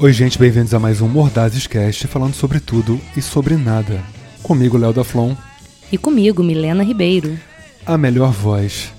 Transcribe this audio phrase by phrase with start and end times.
[0.00, 4.00] Oi, gente, bem-vindos a mais um Mordazes Cast falando sobre tudo e sobre nada.
[4.42, 5.34] Comigo, Léo da Flon,
[5.90, 7.36] E comigo, Milena Ribeiro.
[7.84, 8.92] a melhor voz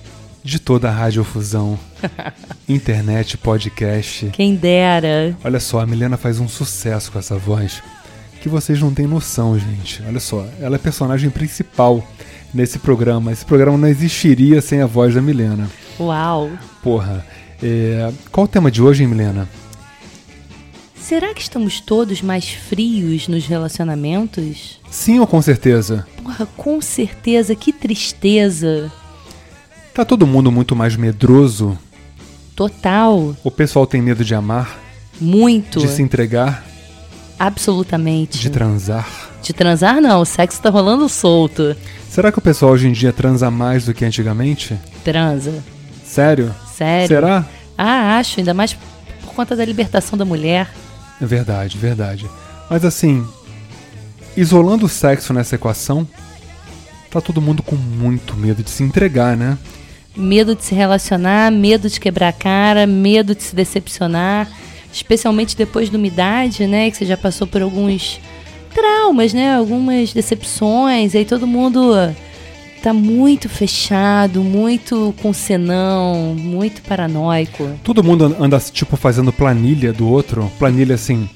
[0.44, 1.80] de toda a radiofusão,
[2.68, 4.30] internet, podcast.
[4.34, 5.36] Quem dera.
[5.44, 7.82] Olha só, a Milena faz um sucesso com essa voz
[8.42, 10.02] que vocês não têm noção, gente.
[10.08, 12.06] Olha só, ela é personagem principal
[12.54, 13.32] nesse programa.
[13.32, 15.70] Esse programa não existiria sem a voz da Milena.
[16.00, 16.50] Uau.
[16.82, 17.26] Porra,
[17.62, 18.12] é...
[18.32, 19.48] qual o tema de hoje, hein, Milena?
[21.10, 24.80] Será que estamos todos mais frios nos relacionamentos?
[24.92, 26.06] Sim ou com certeza?
[26.22, 28.92] Porra, com certeza, que tristeza.
[29.92, 31.76] Tá todo mundo muito mais medroso?
[32.56, 33.36] Total.
[33.44, 34.78] O pessoal tem medo de amar,
[35.20, 35.80] Muito.
[35.80, 36.64] de se entregar,
[37.40, 38.38] Absolutamente.
[38.38, 39.10] de transar.
[39.42, 40.22] De transar, não.
[40.22, 41.76] O sexo tá rolando solto.
[42.08, 44.78] Será que o pessoal hoje em dia transa mais do que antigamente?
[45.04, 45.64] Transa.
[46.06, 46.54] Sério?
[46.72, 47.08] Sério.
[47.08, 47.46] Será?
[47.76, 48.40] Ah, acho.
[48.40, 50.70] Ainda mais por conta da libertação da mulher.
[51.22, 52.30] É verdade, verdade.
[52.70, 53.26] Mas assim,
[54.38, 56.08] isolando o sexo nessa equação,
[57.10, 59.58] tá todo mundo com muito medo de se entregar, né?
[60.16, 64.50] Medo de se relacionar, medo de quebrar a cara, medo de se decepcionar,
[64.92, 68.20] especialmente depois de uma idade, né, que você já passou por alguns
[68.74, 71.94] traumas, né, algumas decepções, aí todo mundo
[72.82, 77.70] tá muito fechado, muito com senão, muito paranoico.
[77.84, 80.52] Todo mundo anda, tipo, fazendo planilha do outro.
[80.58, 81.30] Planilha assim,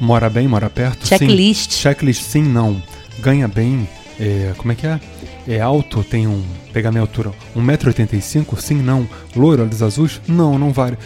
[0.00, 1.06] mora bem, mora perto?
[1.06, 1.72] Checklist.
[1.72, 1.80] Sim.
[1.80, 2.82] Checklist, sim, não.
[3.20, 5.00] Ganha bem, é, como é que é?
[5.46, 6.42] É alto, tem um.
[6.72, 7.32] Pegar minha altura.
[7.56, 8.58] 1,85m?
[8.58, 9.06] Sim, não.
[9.36, 10.20] Loiro, olhos azuis?
[10.26, 10.96] Não, não vale.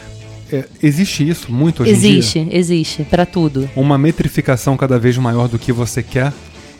[0.50, 2.10] É, existe isso muito hoje em dia?
[2.10, 3.68] Existe, existe, pra tudo.
[3.76, 6.32] Uma metrificação cada vez maior do que você quer.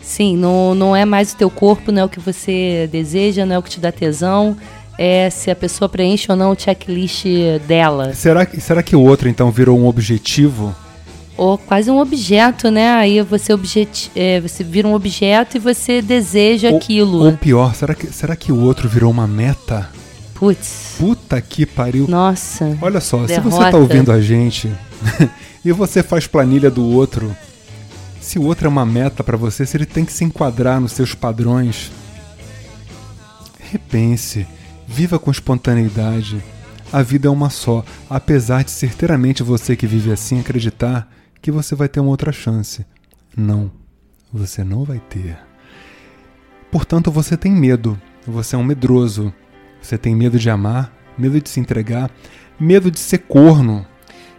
[0.03, 3.57] Sim, não, não é mais o teu corpo, não é o que você deseja, não
[3.57, 4.57] é o que te dá tesão.
[5.01, 7.25] É se a pessoa preenche ou não o checklist
[7.69, 8.13] dela.
[8.15, 10.75] Será, que- será que o outro então virou um objetivo?
[11.37, 12.89] Ou quase um objeto, né?
[12.95, 17.25] Aí você, objeti é, você vira um objeto e você deseja Ou- aquilo.
[17.27, 19.89] Ou pior, será que, será que o outro virou uma meta?
[20.35, 22.07] Putz, Puta que pariu.
[22.09, 22.77] nossa.
[22.83, 23.51] Olha só, se Derrota.
[23.51, 24.69] você tá ouvindo a gente
[25.65, 27.37] e você faz planilha do outro,
[28.21, 30.93] se o outro é uma meta pra você, se ele tem que se enquadrar nos
[30.93, 31.91] seus padrões,
[33.59, 34.47] repense,
[34.87, 36.43] viva com espontaneidade.
[36.91, 41.75] A vida é uma só, apesar de certeiramente você que vive assim acreditar que você
[41.75, 42.85] vai ter uma outra chance.
[43.37, 43.71] Não,
[44.33, 45.39] você não vai ter.
[46.71, 49.33] Portanto, você tem medo, você é um medroso,
[49.81, 52.11] você tem medo de amar, medo de se entregar,
[52.59, 53.87] medo de ser corno.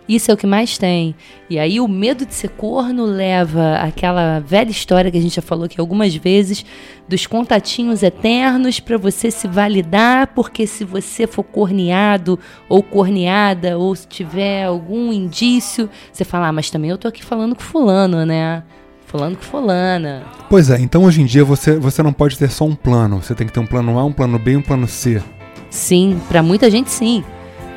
[0.09, 1.13] Isso é o que mais tem.
[1.47, 5.41] E aí o medo de ser corno leva àquela velha história que a gente já
[5.43, 6.65] falou aqui algumas vezes
[7.07, 13.95] dos contatinhos eternos para você se validar, porque se você for corneado ou corneada ou
[13.95, 18.25] se tiver algum indício, você fala: "Ah, mas também eu tô aqui falando com fulano,
[18.25, 18.63] né?
[19.05, 20.23] Falando com fulana".
[20.49, 23.35] Pois é, então hoje em dia você, você não pode ter só um plano, você
[23.35, 25.21] tem que ter um plano A, um plano B e um plano C.
[25.69, 27.23] Sim, para muita gente sim.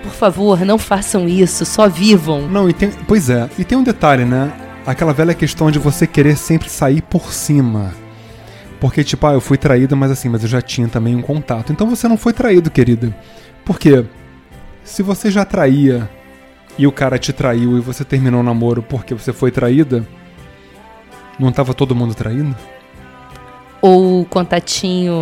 [0.02, 2.48] Por favor, não façam isso, só vivam.
[2.48, 4.52] Não, e tem, pois é, e tem um detalhe, né?
[4.84, 7.94] Aquela velha questão de você querer sempre sair por cima.
[8.80, 11.72] Porque, tipo, ah, eu fui traída, mas assim, mas eu já tinha também um contato.
[11.72, 13.16] Então você não foi traído, querida.
[13.64, 14.04] Por quê?
[14.82, 16.10] Se você já traía
[16.76, 20.04] e o cara te traiu e você terminou o namoro porque você foi traída,
[21.38, 22.56] não tava todo mundo traindo?
[23.80, 25.14] Ou o contatinho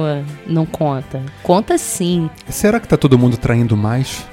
[0.46, 1.22] não conta?
[1.42, 4.26] Conta sim, Será que tá todo mundo traindo mais?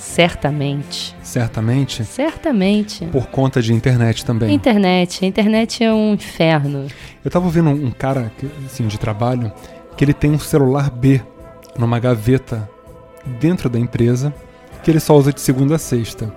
[0.00, 1.14] Certamente.
[1.22, 2.04] Certamente.
[2.04, 3.06] Certamente.
[3.06, 4.52] Por conta de internet também.
[4.54, 5.24] Internet.
[5.24, 6.86] A internet é um inferno.
[7.24, 8.32] Eu tava vendo um cara,
[8.64, 9.52] assim, de trabalho,
[9.96, 11.20] que ele tem um celular B
[11.78, 12.68] numa gaveta
[13.38, 14.34] dentro da empresa,
[14.82, 16.34] que ele só usa de segunda a sexta.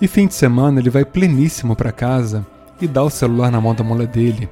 [0.00, 2.46] E fim de semana ele vai pleníssimo pra casa
[2.80, 4.48] e dá o celular na mão da mulher dele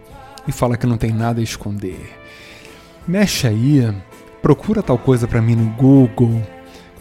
[0.47, 2.18] e fala que não tem nada a esconder.
[3.06, 3.92] Mexe aí,
[4.41, 6.42] procura tal coisa pra mim no Google,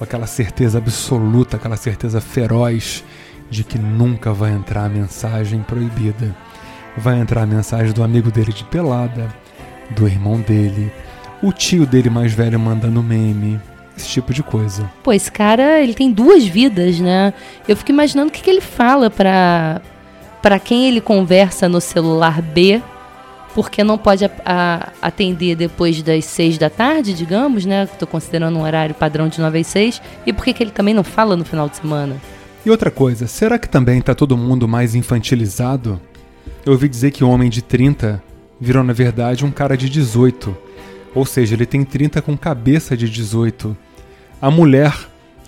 [0.02, 3.04] com aquela certeza absoluta, aquela certeza feroz
[3.52, 6.36] de que nunca vai entrar a mensagem proibida
[6.98, 9.30] vai entrar a mensagem do amigo dele de pelada,
[9.92, 10.92] do irmão dele,
[11.44, 13.62] o tio dele mais velho mandando meme,
[13.96, 14.90] esse tipo de coisa.
[15.04, 17.32] Pô, esse cara, ele tem duas vidas, né?
[17.68, 19.82] Eu fico imaginando o que, que ele fala pra,
[20.42, 22.82] pra quem ele conversa no celular B,
[23.54, 27.86] porque não pode a- a- atender depois das seis da tarde, digamos, né?
[27.86, 30.02] Tô considerando um horário padrão de nove às seis.
[30.26, 32.16] E por que que ele também não fala no final de semana?
[32.66, 36.00] E outra coisa, será que também tá todo mundo mais infantilizado?
[36.66, 38.22] Eu ouvi dizer que o homem de 30
[38.60, 40.56] virou na verdade um cara de 18.
[41.14, 43.76] Ou seja, ele tem 30 com cabeça de 18.
[44.42, 44.94] A mulher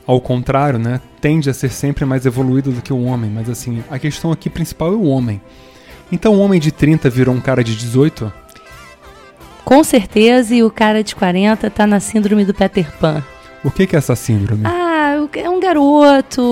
[0.05, 3.81] ao contrário, né, tende a ser sempre mais evoluído do que o homem, mas assim,
[3.89, 5.41] a questão aqui principal é o homem.
[6.11, 8.31] Então o homem de 30 virou um cara de 18?
[9.63, 13.23] Com certeza, e o cara de 40 tá na síndrome do Peter Pan.
[13.63, 14.63] O que, que é essa síndrome?
[14.65, 16.43] Ah, é um garoto.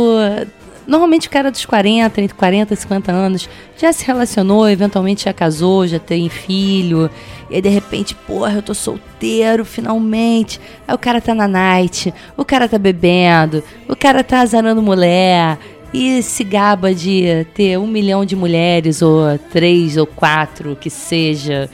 [0.88, 5.34] Normalmente o cara dos 40, entre 40 e 50 anos, já se relacionou, eventualmente já
[5.34, 7.10] casou, já tem filho.
[7.50, 10.60] E aí de repente, porra, eu tô solteiro, finalmente.
[10.88, 15.58] Aí o cara tá na night, o cara tá bebendo, o cara tá azarando mulher.
[15.94, 21.70] E se gaba de ter um milhão de mulheres, ou três ou quatro, que seja.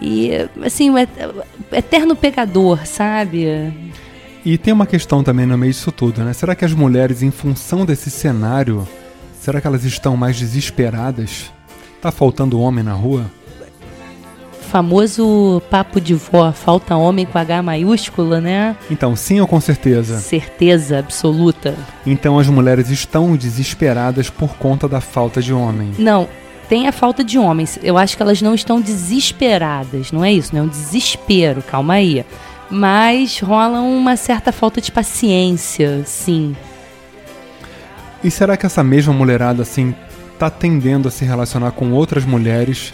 [0.00, 0.30] E,
[0.62, 0.96] assim, o
[1.72, 3.46] eterno pegador, sabe?
[4.44, 6.32] E tem uma questão também no meio disso tudo, né?
[6.32, 8.88] Será que as mulheres, em função desse cenário,
[9.38, 11.52] será que elas estão mais desesperadas?
[12.00, 13.30] Tá faltando homem na rua?
[14.70, 18.76] Famoso papo de vó, falta homem com H maiúsculo, né?
[18.90, 20.18] Então, sim ou com certeza?
[20.18, 21.74] Certeza absoluta.
[22.06, 25.92] Então as mulheres estão desesperadas por conta da falta de homem.
[25.98, 26.28] Não,
[26.68, 27.78] tem a falta de homens.
[27.82, 31.94] Eu acho que elas não estão desesperadas, não é isso, não é um desespero, calma
[31.94, 32.22] aí.
[32.70, 36.54] Mas rola uma certa falta de paciência, sim.
[38.22, 39.94] E será que essa mesma mulherada, assim,
[40.38, 42.92] tá tendendo a se relacionar com outras mulheres?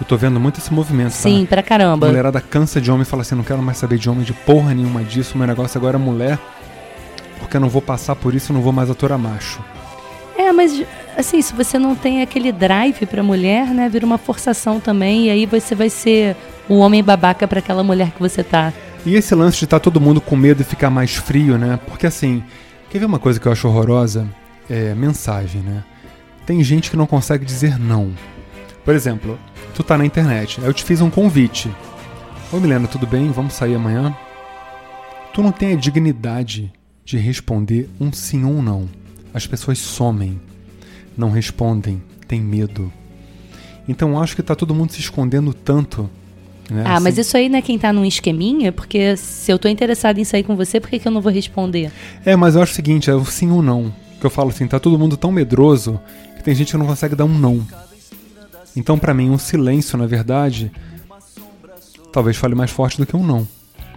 [0.00, 1.12] Eu tô vendo muito esse movimento.
[1.12, 1.56] Sim, tá?
[1.56, 2.06] pra caramba.
[2.06, 4.32] A mulherada cansa de homem e fala assim: não quero mais saber de homem de
[4.32, 5.36] porra nenhuma disso.
[5.36, 6.38] Meu negócio agora é mulher,
[7.38, 9.62] porque eu não vou passar por isso, eu não vou mais aturar macho.
[10.36, 10.82] É, mas
[11.16, 15.30] assim, se você não tem aquele drive pra mulher, né, vira uma forçação também, e
[15.30, 16.34] aí você vai ser
[16.66, 18.72] o homem babaca para aquela mulher que você tá.
[19.04, 21.78] E esse lance de estar tá todo mundo com medo e ficar mais frio, né?
[21.86, 22.42] Porque assim,
[22.88, 24.26] quer ver uma coisa que eu acho horrorosa?
[24.68, 25.84] É mensagem, né?
[26.46, 28.12] Tem gente que não consegue dizer não.
[28.84, 29.38] Por exemplo,
[29.74, 31.70] tu tá na internet, eu te fiz um convite.
[32.52, 33.30] Oi Milena, tudo bem?
[33.30, 34.16] Vamos sair amanhã?
[35.32, 36.72] Tu não tem a dignidade
[37.04, 38.88] de responder um sim ou um não.
[39.32, 40.40] As pessoas somem
[41.16, 42.92] não respondem, têm medo.
[43.86, 46.08] Então acho que está todo mundo se escondendo tanto.
[46.70, 46.82] Né?
[46.86, 47.04] Ah, assim.
[47.04, 48.72] mas isso aí não é quem está num esqueminha?
[48.72, 51.32] Porque se eu estou interessado em sair com você, por que, que eu não vou
[51.32, 51.92] responder?
[52.24, 53.92] É, mas eu acho o seguinte, é o sim ou não.
[54.20, 56.00] Que eu falo assim, tá todo mundo tão medroso
[56.36, 57.66] que tem gente que não consegue dar um não.
[58.76, 60.70] Então, para mim, um silêncio, na verdade,
[62.12, 63.46] talvez fale mais forte do que um não.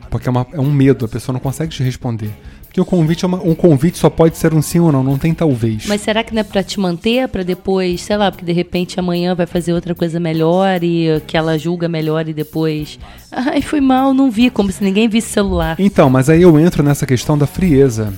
[0.10, 2.32] Porque é, uma, é um medo, a pessoa não consegue te responder.
[2.66, 5.18] Porque o convite é uma, um convite só pode ser um sim ou não, não
[5.18, 5.86] tem talvez.
[5.86, 9.00] Mas será que não é para te manter, para depois, sei lá, porque de repente
[9.00, 12.98] amanhã vai fazer outra coisa melhor e que ela julga melhor e depois,
[13.32, 15.76] ai, foi mal, não vi, como se ninguém visse celular.
[15.78, 18.12] Então, mas aí eu entro nessa questão da frieza.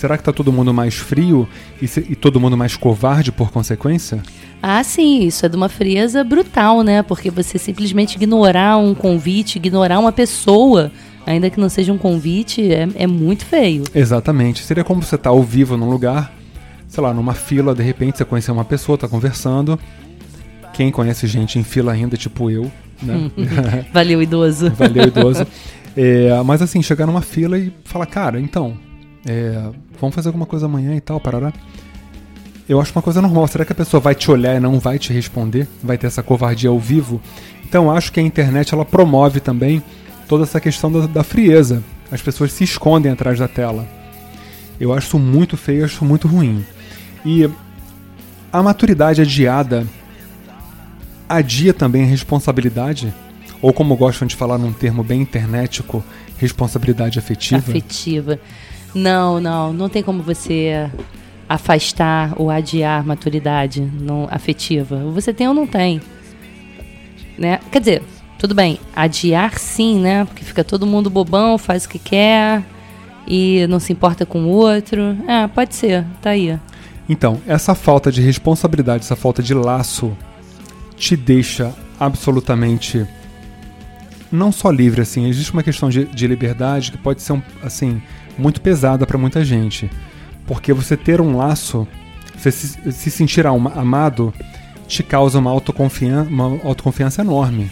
[0.00, 1.46] Será que tá todo mundo mais frio
[1.78, 4.22] e, se, e todo mundo mais covarde por consequência?
[4.62, 7.02] Ah, sim, isso é de uma frieza brutal, né?
[7.02, 10.90] Porque você simplesmente ignorar um convite, ignorar uma pessoa
[11.26, 13.84] ainda que não seja um convite, é, é muito feio.
[13.94, 14.64] Exatamente.
[14.64, 16.32] Seria como você estar tá ao vivo num lugar,
[16.88, 19.78] sei lá, numa fila, de repente você conhecer uma pessoa, tá conversando.
[20.72, 23.30] Quem conhece gente em fila ainda, tipo eu, né?
[23.92, 24.70] Valeu, idoso.
[24.70, 25.46] Valeu, idoso.
[25.96, 28.78] É, mas assim, chegar numa fila e falar, cara, então,
[29.26, 29.70] é,
[30.00, 31.52] vamos fazer alguma coisa amanhã e tal, parará.
[32.68, 33.48] Eu acho uma coisa normal.
[33.48, 35.66] Será que a pessoa vai te olhar e não vai te responder?
[35.82, 37.20] Vai ter essa covardia ao vivo?
[37.64, 39.82] Então acho que a internet ela promove também
[40.28, 41.82] toda essa questão da, da frieza.
[42.10, 43.86] As pessoas se escondem atrás da tela.
[44.78, 46.64] Eu acho muito feio, acho muito ruim.
[47.24, 47.48] E
[48.52, 49.86] a maturidade adiada
[51.28, 53.14] adia também a responsabilidade,
[53.62, 56.02] ou como gostam de falar num termo bem internetico,
[56.38, 57.58] responsabilidade afetiva.
[57.58, 58.40] Afetiva.
[58.94, 60.90] Não, não, não tem como você
[61.48, 64.98] afastar ou adiar maturidade não, afetiva.
[65.12, 66.00] Você tem ou não tem.
[67.36, 67.58] Né?
[67.70, 68.02] Quer dizer,
[68.38, 70.24] tudo bem, adiar sim, né?
[70.24, 72.64] Porque fica todo mundo bobão, faz o que quer
[73.26, 75.16] e não se importa com o outro.
[75.26, 76.58] É, pode ser, tá aí.
[77.08, 80.16] Então, essa falta de responsabilidade, essa falta de laço
[80.96, 83.06] te deixa absolutamente
[84.30, 88.00] não só livre assim, existe uma questão de, de liberdade que pode ser um, assim
[88.40, 89.90] muito pesada para muita gente,
[90.46, 91.86] porque você ter um laço,
[92.36, 94.34] você se, se sentir amado,
[94.88, 97.70] te causa uma autoconfiança, uma autoconfiança enorme.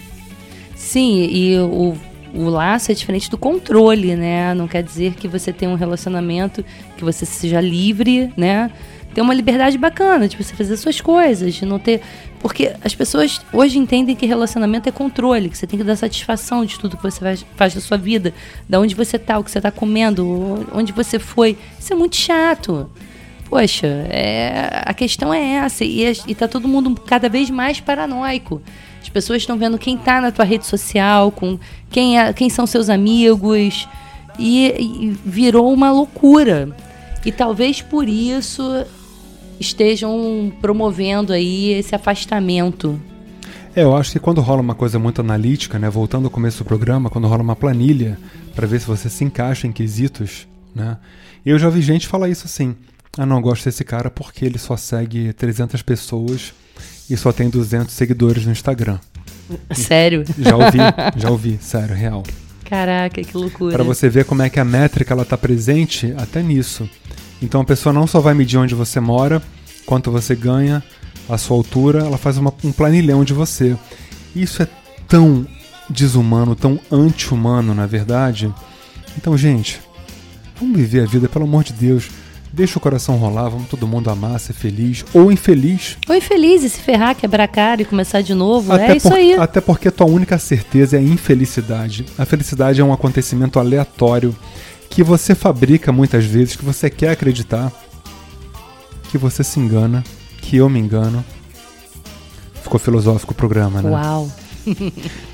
[0.75, 1.97] Sim, e o,
[2.33, 4.53] o laço é diferente do controle, né?
[4.53, 6.63] Não quer dizer que você tem um relacionamento
[6.95, 8.71] que você seja livre, né?
[9.19, 11.99] Ter uma liberdade bacana de você fazer suas coisas, de não ter.
[12.39, 16.63] Porque as pessoas hoje entendem que relacionamento é controle, que você tem que dar satisfação
[16.63, 17.19] de tudo que você
[17.57, 18.33] faz, da sua vida,
[18.69, 21.57] da onde você tá, o que você tá comendo, onde você foi.
[21.77, 22.89] Isso é muito chato.
[23.49, 25.83] Poxa, é, a questão é essa.
[25.83, 28.61] E, e tá todo mundo cada vez mais paranoico.
[29.01, 31.59] As pessoas estão vendo quem está na tua rede social, com
[31.91, 33.85] quem, é, quem são seus amigos.
[34.39, 36.73] e, e virou uma loucura.
[37.25, 38.63] E talvez por isso
[39.59, 42.99] estejam promovendo aí esse afastamento.
[43.75, 46.65] É, eu acho que quando rola uma coisa muito analítica, né, voltando ao começo do
[46.65, 48.17] programa, quando rola uma planilha
[48.55, 50.97] para ver se você se encaixa em quesitos, né?
[51.45, 52.75] Eu já vi gente falar isso assim:
[53.17, 56.53] "Ah, não gosto desse cara porque ele só segue 300 pessoas
[57.09, 58.99] e só tem 200 seguidores no Instagram".
[59.71, 60.23] Sério?
[60.37, 60.77] Já ouvi,
[61.15, 62.23] já ouvi, sério, real.
[62.65, 63.71] Caraca, que loucura.
[63.73, 66.87] Para você ver como é que a métrica ela tá presente até nisso.
[67.41, 69.41] Então a pessoa não só vai medir onde você mora,
[69.85, 70.83] quanto você ganha,
[71.27, 73.75] a sua altura, ela faz uma, um planilhão de você.
[74.35, 74.67] Isso é
[75.07, 75.45] tão
[75.89, 78.53] desumano, tão anti-humano, na verdade.
[79.17, 79.79] Então, gente,
[80.59, 82.09] vamos viver a vida, pelo amor de Deus.
[82.51, 85.97] Deixa o coração rolar, vamos todo mundo amar, ser feliz ou infeliz.
[86.07, 88.73] Ou infeliz e se ferrar, quebrar a cara e começar de novo.
[88.73, 89.33] Até é isso por- aí.
[89.35, 92.05] Até porque a tua única certeza é a infelicidade.
[92.17, 94.35] A felicidade é um acontecimento aleatório
[94.89, 97.71] que você fabrica muitas vezes, que você quer acreditar,
[99.09, 100.03] que você se engana,
[100.41, 101.23] que eu me engano.
[102.63, 103.89] Ficou filosófico o programa, né?
[103.89, 104.31] Uau.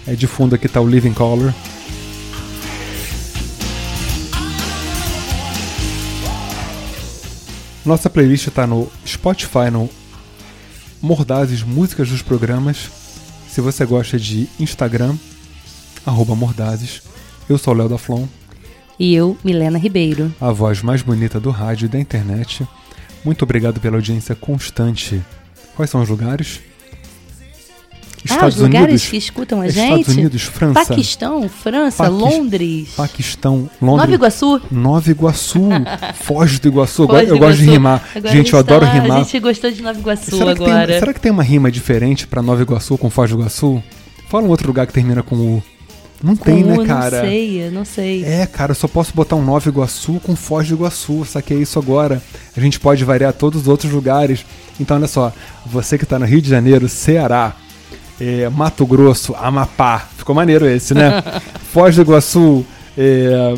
[0.07, 1.53] É de fundo aqui tá o Living Color.
[7.85, 9.89] Nossa playlist tá no Spotify, no
[11.01, 12.89] Mordazes Músicas dos Programas.
[13.49, 15.15] Se você gosta de Instagram,
[16.05, 17.01] arroba Mordazes.
[17.47, 18.27] Eu sou o Léo da Flon,
[18.99, 20.33] E eu, Milena Ribeiro.
[20.39, 22.65] a voz mais bonita do rádio e da internet.
[23.23, 25.21] Muito obrigado pela audiência constante.
[25.75, 26.61] Quais são os lugares?
[28.29, 29.99] ah, os lugares que escutam a gente?
[30.01, 32.89] Estados Unidos, França, Paquistão, França, Londres.
[32.95, 34.61] Paquistão, Londres, Nova Iguaçu.
[34.71, 35.69] Nova Iguaçu,
[36.21, 37.05] Foz do Iguaçu.
[37.07, 37.71] Foz do eu gosto de Iguaçu.
[37.71, 38.03] rimar.
[38.15, 39.17] Agora gente, eu adoro tá- rimar.
[39.19, 40.87] A gente gostou de Nova Iguaçu será, que agora.
[40.87, 43.83] tem, será que tem uma rima diferente pra Nova Iguaçu com Foz do Iguaçu?
[44.27, 45.63] Fala um outro lugar que termina com U.
[46.25, 47.21] Não tem, Com né, U, cara?
[47.21, 48.25] Não sei, eu não sei.
[48.25, 51.77] É, cara, eu só posso botar um Nova Iguaçu com Foz do Iguaçu, saquei isso
[51.77, 52.19] agora.
[52.57, 54.43] A gente pode variar todos os outros lugares.
[54.79, 55.31] Então, olha só,
[55.63, 57.55] você que tá no Rio de Janeiro, Ceará,
[58.19, 61.21] é, Mato Grosso, Amapá, ficou maneiro esse, né?
[61.71, 62.65] Foz do Iguaçu,
[62.97, 63.53] é,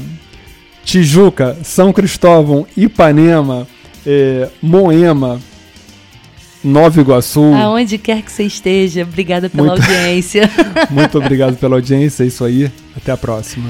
[0.84, 3.66] Tijuca, São Cristóvão, Ipanema,
[4.06, 5.40] é, Moema,
[6.68, 7.54] Nova Iguaçu.
[7.54, 10.50] Aonde quer que você esteja, obrigada pela Muito- audiência.
[10.92, 12.72] Muito obrigado pela audiência, é isso aí.
[12.96, 13.70] Até a próxima.